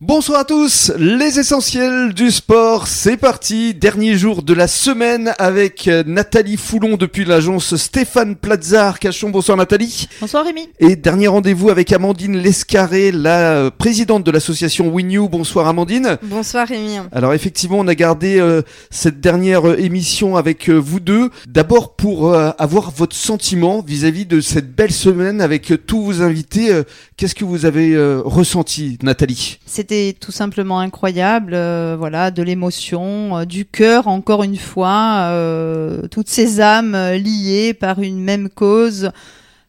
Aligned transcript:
Bonsoir 0.00 0.38
à 0.38 0.44
tous, 0.44 0.92
les 0.96 1.40
essentiels 1.40 2.14
du 2.14 2.30
sport, 2.30 2.86
c'est 2.86 3.16
parti, 3.16 3.74
dernier 3.74 4.16
jour 4.16 4.44
de 4.44 4.54
la 4.54 4.68
semaine 4.68 5.34
avec 5.38 5.88
euh, 5.88 6.04
Nathalie 6.06 6.56
Foulon 6.56 6.96
depuis 6.96 7.24
l'agence 7.24 7.74
Stéphane 7.74 8.36
Plaza 8.36 8.86
Arcachon. 8.86 9.30
Bonsoir 9.30 9.58
Nathalie. 9.58 10.08
Bonsoir 10.20 10.44
Rémi. 10.44 10.68
Et 10.78 10.94
dernier 10.94 11.26
rendez-vous 11.26 11.68
avec 11.68 11.92
Amandine 11.92 12.36
Lescarré, 12.38 13.10
la 13.10 13.54
euh, 13.54 13.70
présidente 13.76 14.22
de 14.22 14.30
l'association 14.30 14.86
WinU. 14.88 15.28
Bonsoir 15.28 15.66
Amandine. 15.66 16.16
Bonsoir 16.22 16.68
Rémi. 16.68 16.98
Alors 17.10 17.34
effectivement, 17.34 17.80
on 17.80 17.88
a 17.88 17.96
gardé 17.96 18.38
euh, 18.38 18.62
cette 18.90 19.18
dernière 19.20 19.66
émission 19.80 20.36
avec 20.36 20.70
euh, 20.70 20.76
vous 20.76 21.00
deux. 21.00 21.30
D'abord 21.48 21.96
pour 21.96 22.32
euh, 22.32 22.50
avoir 22.58 22.92
votre 22.92 23.16
sentiment 23.16 23.82
vis-à-vis 23.84 24.26
de 24.26 24.40
cette 24.40 24.72
belle 24.72 24.92
semaine 24.92 25.40
avec 25.40 25.72
euh, 25.72 25.76
tous 25.76 26.00
vos 26.04 26.22
invités. 26.22 26.70
Euh, 26.72 26.84
Qu'est-ce 27.16 27.34
que 27.34 27.44
vous 27.44 27.66
avez 27.66 27.94
euh, 27.96 28.22
ressenti, 28.24 28.96
Nathalie? 29.02 29.58
Tout 29.88 30.32
simplement 30.32 30.80
incroyable, 30.80 31.54
euh, 31.54 31.96
voilà, 31.98 32.30
de 32.30 32.42
l'émotion, 32.42 33.38
euh, 33.38 33.44
du 33.46 33.64
cœur 33.64 34.06
encore 34.06 34.42
une 34.42 34.58
fois, 34.58 35.30
euh, 35.30 36.06
toutes 36.08 36.28
ces 36.28 36.60
âmes 36.60 36.94
liées 37.12 37.72
par 37.72 38.00
une 38.00 38.20
même 38.20 38.50
cause. 38.50 39.10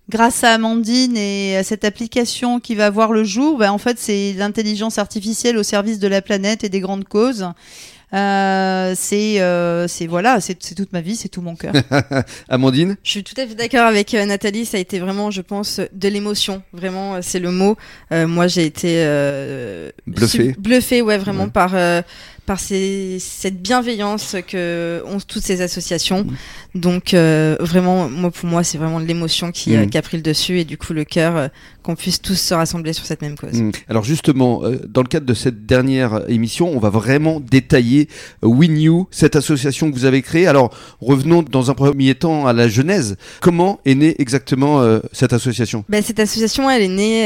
Grâce 0.09 0.43
à 0.43 0.51
Amandine 0.51 1.15
et 1.15 1.55
à 1.55 1.63
cette 1.63 1.85
application 1.85 2.59
qui 2.59 2.75
va 2.75 2.89
voir 2.89 3.13
le 3.13 3.23
jour, 3.23 3.59
ben, 3.59 3.71
en 3.71 3.77
fait 3.77 3.97
c'est 3.97 4.33
l'intelligence 4.33 4.97
artificielle 4.97 5.57
au 5.57 5.63
service 5.63 5.99
de 5.99 6.07
la 6.09 6.21
planète 6.21 6.65
et 6.65 6.69
des 6.69 6.81
grandes 6.81 7.05
causes. 7.05 7.47
Euh, 8.13 8.93
c'est 8.97 9.39
euh, 9.39 9.87
c'est 9.87 10.07
voilà, 10.07 10.41
c'est 10.41 10.57
c'est 10.63 10.73
toute 10.75 10.91
ma 10.93 11.01
vie, 11.01 11.15
c'est 11.15 11.29
tout 11.29 11.41
mon 11.41 11.55
cœur. 11.55 11.73
Amandine? 12.49 12.95
Je 13.03 13.11
suis 13.11 13.23
tout 13.23 13.39
à 13.39 13.45
fait 13.45 13.53
d'accord 13.55 13.85
avec 13.85 14.13
euh, 14.13 14.25
Nathalie. 14.25 14.65
Ça 14.65 14.77
a 14.77 14.79
été 14.79 14.99
vraiment, 14.99 15.29
je 15.31 15.41
pense, 15.41 15.79
de 15.93 16.07
l'émotion. 16.07 16.63
Vraiment, 16.73 17.15
euh, 17.15 17.19
c'est 17.21 17.39
le 17.39 17.51
mot. 17.51 17.77
Euh, 18.11 18.27
moi, 18.27 18.47
j'ai 18.47 18.65
été 18.65 18.95
euh, 19.05 19.91
Bluffé. 20.07 20.55
bluffé, 20.57 21.01
ouais, 21.01 21.17
vraiment 21.17 21.43
Ouais. 21.45 21.49
par 21.51 21.75
euh, 21.75 22.01
par 22.49 22.59
ces, 22.59 23.17
cette 23.19 23.61
bienveillance 23.61 24.35
que 24.47 25.03
ont 25.05 25.19
toutes 25.19 25.43
ces 25.43 25.61
associations. 25.61 26.23
Mm. 26.23 26.79
Donc, 26.79 27.13
euh, 27.13 27.55
vraiment, 27.59 28.09
moi, 28.09 28.31
pour 28.31 28.49
moi, 28.49 28.63
c'est 28.63 28.79
vraiment 28.79 28.97
l'émotion 28.97 29.51
qui, 29.51 29.75
euh, 29.75 29.85
Mm. 29.85 29.89
qui 29.89 29.97
a 29.97 30.01
pris 30.01 30.17
le 30.17 30.23
dessus 30.23 30.59
et 30.59 30.65
du 30.65 30.77
coup 30.77 30.93
le 30.93 31.03
cœur 31.03 31.35
euh, 31.35 31.47
qu'on 31.83 31.95
puisse 31.95 32.21
tous 32.21 32.35
se 32.35 32.53
rassembler 32.53 32.93
sur 32.93 33.05
cette 33.05 33.21
même 33.21 33.37
cause. 33.37 33.53
Mm. 33.53 33.71
Alors 33.87 34.03
justement, 34.03 34.63
euh, 34.63 34.79
dans 34.87 35.01
le 35.01 35.07
cadre 35.07 35.25
de 35.25 35.33
cette 35.33 35.65
dernière 35.65 36.29
émission, 36.29 36.69
on 36.69 36.79
va 36.79 36.89
vraiment 36.89 37.39
détailler 37.39 38.07
euh, 38.43 38.47
WinU, 38.47 39.03
cette 39.11 39.35
association 39.35 39.89
que 39.89 39.95
vous 39.95 40.05
avez 40.05 40.21
créée. 40.21 40.47
Alors 40.47 40.75
revenons 41.01 41.43
dans 41.43 41.71
un 41.71 41.73
premier 41.73 42.15
temps 42.15 42.47
à 42.47 42.53
la 42.53 42.67
genèse. 42.67 43.15
Comment 43.41 43.79
est 43.85 43.95
née 43.95 44.15
exactement 44.19 44.81
euh, 44.81 44.99
cette 45.11 45.33
association? 45.33 45.85
Ben, 45.89 46.03
cette 46.03 46.19
association, 46.19 46.69
elle 46.69 46.83
est 46.83 46.87
née, 46.87 47.25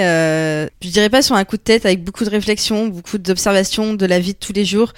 je 0.82 0.90
dirais 0.90 1.10
pas 1.10 1.22
sur 1.22 1.36
un 1.36 1.44
coup 1.44 1.58
de 1.58 1.62
tête, 1.62 1.86
avec 1.86 2.04
beaucoup 2.04 2.24
de 2.24 2.30
réflexion, 2.30 2.88
beaucoup 2.88 3.18
d'observations 3.18 3.94
de 3.94 4.06
la 4.06 4.20
vie 4.20 4.34
de 4.34 4.38
tous 4.40 4.54
les 4.54 4.66
jours. 4.66 4.94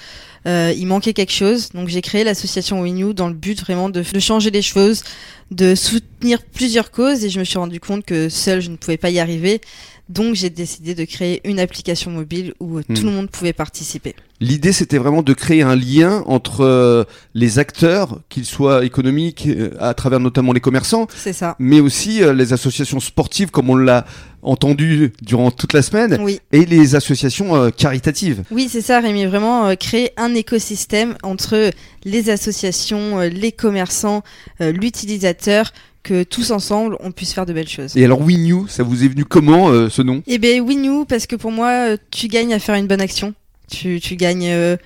Euh, 0.47 0.73
il 0.77 0.85
manquait 0.85 1.13
quelque 1.13 1.31
chose, 1.31 1.69
donc 1.69 1.87
j'ai 1.87 2.01
créé 2.01 2.23
l'association 2.23 2.81
WinU 2.81 3.13
dans 3.15 3.27
le 3.27 3.33
but 3.33 3.59
vraiment 3.59 3.89
de, 3.89 4.01
de 4.01 4.19
changer 4.19 4.51
les 4.51 4.61
choses, 4.61 5.03
de 5.49 5.73
soutenir 5.73 6.43
plusieurs 6.43 6.91
causes, 6.91 7.25
et 7.25 7.29
je 7.29 7.39
me 7.39 7.43
suis 7.43 7.57
rendu 7.57 7.79
compte 7.79 8.05
que 8.05 8.29
seul 8.29 8.61
je 8.61 8.69
ne 8.69 8.75
pouvais 8.75 8.97
pas 8.97 9.09
y 9.09 9.19
arriver. 9.19 9.61
Donc 10.07 10.35
j'ai 10.35 10.51
décidé 10.51 10.93
de 10.93 11.03
créer 11.03 11.41
une 11.49 11.59
application 11.59 12.11
mobile 12.11 12.53
où 12.59 12.79
Hmm. 12.79 12.83
tout 12.93 13.03
le 13.05 13.11
monde 13.11 13.29
pouvait 13.29 13.53
participer. 13.53 14.13
L'idée, 14.39 14.71
c'était 14.73 14.97
vraiment 14.97 15.23
de 15.23 15.33
créer 15.33 15.61
un 15.63 15.75
lien 15.75 16.21
entre 16.27 16.61
euh, 16.61 17.05
les 17.33 17.57
acteurs, 17.57 18.19
qu'ils 18.29 18.45
soient 18.45 18.83
économiques, 18.85 19.47
euh, 19.47 19.71
à 19.79 19.93
travers 19.93 20.19
notamment 20.19 20.51
les 20.53 20.59
commerçants, 20.59 21.07
C'est 21.15 21.33
ça. 21.33 21.55
mais 21.57 21.79
aussi 21.79 22.21
euh, 22.21 22.33
les 22.33 22.51
associations 22.53 22.99
sportives, 22.99 23.49
comme 23.49 23.69
on 23.69 23.77
l'a 23.77 24.05
entendu 24.43 25.13
durant 25.23 25.49
toute 25.51 25.73
la 25.73 25.81
semaine, 25.81 26.17
Oui. 26.21 26.39
et 26.51 26.65
les 26.65 26.93
associations 26.95 27.71
caritatives. 27.71 28.43
Oui, 28.51 28.67
c'est 28.69 28.81
ça, 28.81 28.99
Rémi. 28.99 29.25
Vraiment 29.25 29.75
créer 29.75 30.11
un 30.17 30.35
écosystème 30.35 31.15
entre 31.23 31.71
les 32.03 32.29
associations, 32.29 33.21
les 33.21 33.51
commerçants, 33.51 34.21
l'utilisateur, 34.59 35.71
que 36.05 36.23
tous 36.23 36.51
ensemble, 36.51 36.95
on 36.99 37.11
puisse 37.11 37.33
faire 37.33 37.45
de 37.47 37.53
belles 37.53 37.67
choses. 37.67 37.97
Et 37.97 38.05
alors 38.05 38.21
WinU, 38.21 38.67
ça 38.69 38.83
vous 38.83 39.03
est 39.03 39.07
venu 39.09 39.25
comment 39.25 39.69
euh, 39.69 39.89
ce 39.89 40.03
nom? 40.03 40.21
Eh 40.27 40.37
bien, 40.37 40.59
oui, 40.61 40.75
nous, 40.75 41.03
parce 41.05 41.25
que 41.25 41.35
pour 41.35 41.51
moi, 41.51 41.71
euh, 41.71 41.97
tu 42.11 42.27
gagnes 42.27 42.53
à 42.53 42.59
faire 42.59 42.75
une 42.75 42.87
bonne 42.87 43.01
action. 43.01 43.33
Tu, 43.69 43.99
tu 43.99 44.15
gagnes. 44.15 44.45
euh, 44.47 44.77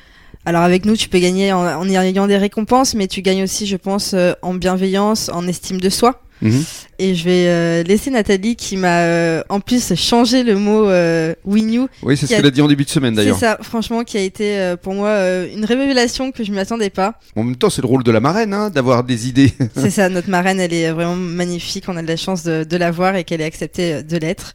alors 0.45 0.61
avec 0.61 0.85
nous, 0.85 0.95
tu 0.95 1.09
peux 1.09 1.19
gagner 1.19 1.51
en, 1.51 1.59
en 1.81 1.87
y 1.89 1.95
ayant 1.95 2.25
des 2.25 2.37
récompenses, 2.37 2.95
mais 2.95 3.07
tu 3.07 3.21
gagnes 3.21 3.43
aussi, 3.43 3.67
je 3.67 3.75
pense, 3.75 4.13
euh, 4.13 4.31
en 4.41 4.53
bienveillance, 4.53 5.29
en 5.29 5.45
estime 5.47 5.79
de 5.81 5.89
soi. 5.89 6.21
Mhm. 6.41 6.63
Et 6.99 7.15
je 7.15 7.23
vais 7.23 7.47
euh, 7.47 7.83
laisser 7.83 8.09
Nathalie 8.11 8.55
qui 8.55 8.75
m'a 8.77 8.99
euh, 9.01 9.41
en 9.49 9.59
plus 9.59 9.95
changé 9.95 10.43
le 10.43 10.55
mot 10.57 10.87
euh, 10.87 11.33
Win. 11.45 11.87
Oui, 12.03 12.17
c'est 12.17 12.25
ce 12.27 12.35
qu'elle 12.35 12.45
a 12.45 12.51
dit 12.51 12.61
en 12.61 12.67
début 12.67 12.83
de 12.85 12.89
semaine 12.89 13.13
C'est 13.15 13.21
d'ailleurs. 13.21 13.37
ça, 13.39 13.57
franchement, 13.61 14.03
qui 14.03 14.17
a 14.17 14.21
été 14.21 14.57
euh, 14.57 14.75
pour 14.75 14.93
moi 14.93 15.09
euh, 15.09 15.47
une 15.53 15.65
révélation 15.65 16.31
que 16.31 16.43
je 16.43 16.51
ne 16.51 16.55
m'attendais 16.55 16.89
pas. 16.89 17.15
En 17.35 17.43
même 17.43 17.55
temps, 17.55 17.69
c'est 17.69 17.81
le 17.81 17.87
rôle 17.87 18.03
de 18.03 18.11
la 18.11 18.19
marraine, 18.19 18.53
hein, 18.53 18.69
d'avoir 18.69 19.03
des 19.03 19.27
idées. 19.27 19.53
C'est 19.75 19.89
ça, 19.89 20.09
notre 20.09 20.29
marraine, 20.29 20.59
elle 20.59 20.73
est 20.73 20.91
vraiment 20.91 21.15
magnifique. 21.15 21.85
On 21.87 21.97
a 21.97 22.01
de 22.01 22.07
la 22.07 22.17
chance 22.17 22.43
de, 22.43 22.63
de 22.63 22.77
la 22.77 22.91
voir 22.91 23.15
et 23.15 23.23
qu'elle 23.23 23.41
ait 23.41 23.45
accepté 23.45 24.03
de 24.03 24.17
l'être. 24.17 24.53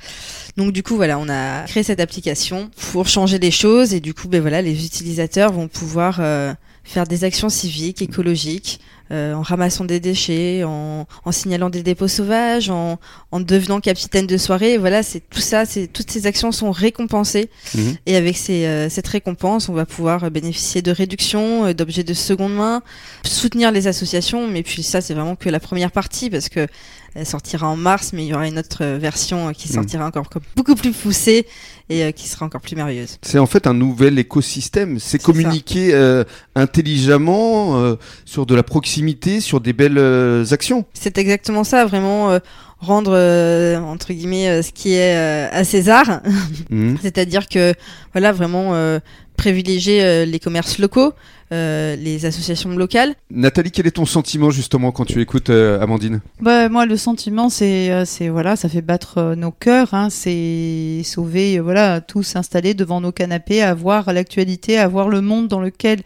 Donc 0.57 0.73
du 0.73 0.83
coup, 0.83 0.97
voilà, 0.97 1.19
on 1.19 1.29
a 1.29 1.63
créé 1.67 1.83
cette 1.83 2.01
application 2.01 2.71
pour 2.93 3.09
changer 3.09 3.39
les 3.39 3.51
choses 3.51 3.93
et 3.95 4.01
du 4.01 4.15
coup, 4.15 4.29
ben 4.29 4.41
voilà, 4.41 4.63
les 4.63 4.85
utilisateurs 4.87 5.53
vont 5.53 5.67
pouvoir 5.69 6.19
euh, 6.21 6.53
faire 6.85 7.07
des 7.07 7.25
actions 7.25 7.49
civiques, 7.49 8.03
écologiques, 8.03 8.79
euh, 9.11 9.35
en 9.35 9.43
ramassant 9.43 9.85
des 9.85 10.01
déchets, 10.01 10.65
en, 10.65 11.07
en 11.25 11.33
signalant 11.33 11.69
des 11.69 11.83
dépôts 11.83 12.09
sauvages, 12.09 12.71
en, 12.71 12.99
en 13.33 13.41
devenant 13.41 13.81
capitaine 13.81 14.27
de 14.27 14.37
soirée. 14.39 14.79
Voilà, 14.79 15.03
c'est 15.03 15.21
tout 15.21 15.41
ça, 15.41 15.67
c'est 15.67 15.87
toutes 15.87 16.11
ces 16.11 16.27
actions 16.27 16.53
sont 16.53 16.71
récompensées 16.71 17.51
Mhm. 17.75 17.97
et 18.07 18.17
avec 18.17 18.37
ces, 18.37 18.65
euh, 18.67 18.89
cette 18.89 19.09
récompense, 19.09 19.69
on 19.69 19.75
va 19.75 19.85
pouvoir 19.87 20.25
euh, 20.25 20.31
bénéficier 20.31 20.81
de 20.83 20.91
réductions, 20.91 21.67
euh, 21.67 21.75
d'objets 21.75 22.05
de 22.05 22.15
seconde 22.15 22.55
main, 22.55 22.83
soutenir 23.25 23.73
les 23.73 23.87
associations. 23.87 24.47
Mais 24.49 24.63
puis 24.63 24.83
ça, 24.83 25.01
c'est 25.01 25.15
vraiment 25.15 25.37
que 25.37 25.49
la 25.51 25.61
première 25.61 25.91
partie 25.91 26.31
parce 26.31 26.49
que 26.49 26.67
elle 27.15 27.27
sortira 27.27 27.69
en 27.69 27.77
mars, 27.77 28.11
mais 28.13 28.25
il 28.25 28.29
y 28.29 28.35
aura 28.35 28.47
une 28.49 28.59
autre 28.59 28.79
euh, 28.83 28.99
version 28.99 29.49
euh, 29.49 29.53
qui 29.53 29.69
Mm. 29.71 29.75
sortira 29.75 30.07
encore 30.07 30.29
co- 30.29 30.41
beaucoup 30.57 30.75
plus 30.75 30.93
poussée 30.93 31.47
et 31.89 32.03
euh, 32.05 32.11
qui 32.11 32.29
sera 32.29 32.45
encore 32.47 32.61
plus 32.61 32.75
merveilleuse. 32.77 33.19
C'est 33.23 33.39
en 33.39 33.47
fait 33.47 33.67
un 33.67 33.75
nouvel 33.75 34.19
écosystème. 34.19 34.99
C'est 34.99 35.23
communiquer 35.23 35.95
euh, 35.95 36.25
intelligemment 36.57 37.77
euh, 37.79 37.95
sur 38.25 38.47
de 38.47 38.55
la 38.55 38.63
proximité, 38.63 39.41
sur 39.41 39.61
des 39.61 39.73
belles 39.73 39.99
euh, 39.99 40.45
actions. 40.51 40.85
C'est 40.93 41.17
exactement 41.19 41.65
ça, 41.65 41.85
vraiment 41.87 42.31
euh, 42.31 42.39
rendre 42.81 43.13
euh, 43.15 43.79
entre 43.79 44.13
guillemets 44.13 44.63
ce 44.63 44.71
qui 44.73 44.93
est 44.93 45.17
euh, 45.17 45.49
à 45.53 45.65
César, 45.65 46.21
Mhm. 46.71 46.99
c'est-à-dire 47.03 47.49
que 47.49 47.73
voilà 48.13 48.33
vraiment 48.33 48.75
euh, 48.75 48.99
privilégier 49.37 50.03
euh, 50.03 50.25
les 50.25 50.39
commerces 50.39 50.79
locaux, 50.79 51.13
euh, 51.53 51.97
les 51.97 52.25
associations 52.25 52.71
locales. 52.71 53.15
Nathalie, 53.31 53.71
quel 53.71 53.87
est 53.87 53.93
ton 53.93 54.07
sentiment 54.07 54.51
justement 54.51 54.93
quand 54.93 55.05
tu 55.05 55.21
écoutes 55.21 55.51
euh, 55.51 55.81
Amandine? 55.81 56.21
Bah, 56.41 56.69
moi, 56.69 56.87
le 56.87 56.97
sentiment, 56.97 57.49
c'est, 57.49 57.91
euh, 57.91 58.05
c'est 58.05 58.29
voilà, 58.29 58.57
ça 58.57 58.69
fait 58.69 58.83
battre 58.83 59.19
euh, 59.19 59.35
nos 59.35 59.51
cœurs. 59.51 59.93
Hein, 59.93 60.09
c'est 60.11 61.03
sauver, 61.05 61.59
euh, 61.59 61.63
voilà, 61.63 62.01
tous 62.01 62.37
installés 62.37 62.75
devant 62.75 63.01
nos 63.01 63.13
canapés, 63.13 63.63
à 63.63 63.75
voir 63.75 64.13
l'actualité, 64.13 64.79
à 64.79 64.89
voir 64.89 65.09
le 65.09 65.21
monde 65.21 65.49
dans 65.49 65.61
lequel 65.61 66.01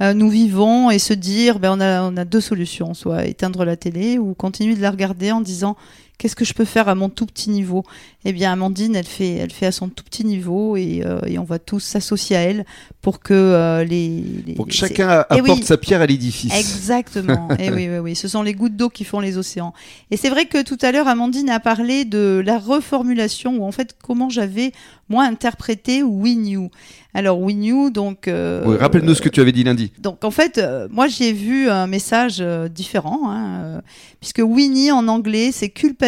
euh, 0.00 0.12
nous 0.12 0.28
vivons 0.28 0.90
et 0.90 0.98
se 0.98 1.14
dire, 1.14 1.58
ben, 1.58 1.72
on 1.76 1.80
a, 1.80 2.02
on 2.02 2.16
a 2.16 2.24
deux 2.24 2.40
solutions, 2.40 2.94
soit 2.94 3.26
éteindre 3.26 3.64
la 3.64 3.76
télé 3.76 4.18
ou 4.18 4.34
continuer 4.34 4.76
de 4.76 4.82
la 4.82 4.90
regarder 4.90 5.32
en 5.32 5.40
disant. 5.40 5.76
Qu'est-ce 6.18 6.34
que 6.36 6.46
je 6.46 6.54
peux 6.54 6.64
faire 6.64 6.88
à 6.88 6.94
mon 6.94 7.10
tout 7.10 7.26
petit 7.26 7.50
niveau? 7.50 7.84
Eh 8.24 8.32
bien, 8.32 8.50
Amandine, 8.52 8.96
elle 8.96 9.04
fait, 9.06 9.34
elle 9.34 9.52
fait 9.52 9.66
à 9.66 9.72
son 9.72 9.88
tout 9.90 10.02
petit 10.02 10.24
niveau 10.24 10.74
et, 10.76 11.02
euh, 11.04 11.20
et 11.26 11.38
on 11.38 11.44
va 11.44 11.58
tous 11.58 11.78
s'associer 11.80 12.36
à 12.36 12.40
elle 12.40 12.64
pour 13.02 13.20
que 13.20 13.34
euh, 13.34 13.84
les, 13.84 14.24
les- 14.46 14.54
Pour 14.54 14.66
que 14.66 14.72
chacun 14.72 15.24
Eh 15.30 15.34
apporte 15.34 15.58
oui. 15.60 15.62
sa 15.64 15.76
pierre 15.76 16.00
à 16.00 16.06
l'édifice. 16.06 16.54
Exactement. 16.58 17.48
et 17.58 17.70
oui, 17.70 17.86
oui, 17.90 17.98
oui. 17.98 18.16
Ce 18.16 18.28
sont 18.28 18.42
les 18.42 18.54
gouttes 18.54 18.76
d'eau 18.76 18.88
qui 18.88 19.04
font 19.04 19.20
les 19.20 19.36
océans. 19.36 19.74
Et 20.10 20.16
c'est 20.16 20.30
vrai 20.30 20.46
que 20.46 20.62
tout 20.62 20.78
à 20.80 20.90
l'heure, 20.90 21.06
Amandine 21.06 21.50
a 21.50 21.60
parlé 21.60 22.06
de 22.06 22.42
la 22.44 22.58
reformulation, 22.58 23.58
ou 23.58 23.64
en 23.64 23.72
fait, 23.72 23.94
comment 24.02 24.30
j'avais, 24.30 24.72
moi, 25.10 25.24
interprété 25.24 26.02
Win 26.02 26.46
You. 26.46 26.70
Alors, 27.14 27.40
Win 27.40 27.62
You, 27.62 27.90
donc. 27.90 28.26
euh, 28.26 28.64
Oui, 28.66 28.76
Rappelle-nous 28.78 29.14
ce 29.14 29.22
que 29.22 29.28
tu 29.28 29.40
avais 29.40 29.52
dit 29.52 29.64
lundi. 29.64 29.92
donc 29.98 30.24
en 30.24 30.30
fait, 30.30 30.60
moi 30.90 31.08
j'ai 31.08 31.32
vu 31.32 31.68
un 31.70 31.86
message 31.86 32.42
différent, 32.70 33.30
hein, 33.30 33.80
puisque 34.20 34.42
Winnie 34.44 34.90
en 34.92 35.08
anglais 35.08 35.50
c'est 35.52 35.68
culpabilité. 35.68 36.05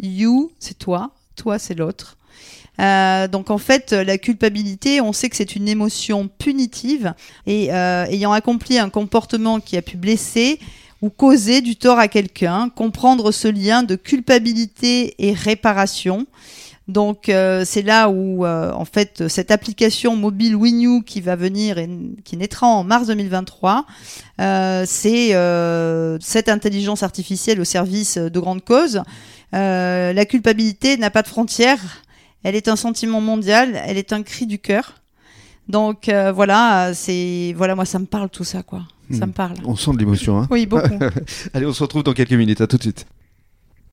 You 0.00 0.50
c'est 0.58 0.78
toi, 0.78 1.10
toi 1.36 1.58
c'est 1.58 1.74
l'autre. 1.74 2.16
Euh, 2.80 3.26
donc 3.26 3.50
en 3.50 3.58
fait, 3.58 3.92
la 3.92 4.18
culpabilité, 4.18 5.00
on 5.00 5.12
sait 5.12 5.28
que 5.28 5.36
c'est 5.36 5.56
une 5.56 5.68
émotion 5.68 6.28
punitive 6.28 7.12
et 7.46 7.72
euh, 7.72 8.04
ayant 8.06 8.32
accompli 8.32 8.78
un 8.78 8.88
comportement 8.88 9.58
qui 9.58 9.76
a 9.76 9.82
pu 9.82 9.96
blesser 9.96 10.60
ou 11.02 11.10
causer 11.10 11.60
du 11.60 11.76
tort 11.76 11.98
à 11.98 12.08
quelqu'un, 12.08 12.70
comprendre 12.70 13.32
ce 13.32 13.48
lien 13.48 13.82
de 13.82 13.96
culpabilité 13.96 15.14
et 15.18 15.32
réparation. 15.32 16.26
Donc 16.88 17.28
euh, 17.28 17.64
c'est 17.66 17.82
là 17.82 18.08
où 18.08 18.46
euh, 18.46 18.72
en 18.72 18.86
fait 18.86 19.28
cette 19.28 19.50
application 19.50 20.16
mobile 20.16 20.56
WinU 20.56 21.02
qui 21.04 21.20
va 21.20 21.36
venir 21.36 21.76
et 21.76 21.88
qui 22.24 22.36
naîtra 22.38 22.66
en 22.66 22.82
mars 22.82 23.08
2023, 23.08 23.84
euh, 24.40 24.84
c'est 24.86 25.34
euh, 25.34 26.16
cette 26.20 26.48
intelligence 26.48 27.02
artificielle 27.02 27.60
au 27.60 27.64
service 27.64 28.16
de 28.16 28.40
grandes 28.40 28.64
causes. 28.64 29.02
Euh, 29.54 30.12
la 30.14 30.24
culpabilité 30.24 30.96
n'a 30.96 31.10
pas 31.10 31.20
de 31.22 31.28
frontières, 31.28 32.02
elle 32.42 32.54
est 32.54 32.68
un 32.68 32.76
sentiment 32.76 33.20
mondial, 33.20 33.78
elle 33.86 33.98
est 33.98 34.12
un 34.14 34.22
cri 34.22 34.46
du 34.46 34.58
cœur. 34.58 34.94
Donc 35.68 36.08
euh, 36.08 36.32
voilà, 36.32 36.92
c'est 36.94 37.52
voilà 37.54 37.74
moi 37.74 37.84
ça 37.84 37.98
me 37.98 38.06
parle 38.06 38.30
tout 38.30 38.44
ça 38.44 38.62
quoi. 38.62 38.80
Ça 39.10 39.24
Hmm. 39.26 39.28
me 39.28 39.32
parle. 39.32 39.56
On 39.64 39.76
sent 39.76 39.92
de 39.92 39.98
l'émotion. 39.98 40.38
Hein 40.40 40.48
Oui 40.50 40.64
beaucoup. 40.66 40.98
Allez, 41.54 41.64
on 41.66 41.72
se 41.72 41.82
retrouve 41.82 42.02
dans 42.02 42.12
quelques 42.14 42.32
minutes. 42.32 42.60
À 42.62 42.66
tout 42.66 42.76
de 42.78 42.82
suite. 42.82 43.06